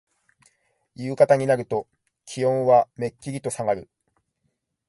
[0.95, 1.85] 夕方になると
[2.25, 3.87] 気温はめっきりとさがる。